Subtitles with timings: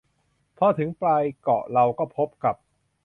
[0.57, 2.55] พอถึงปลายเกาะเราก็พบกับ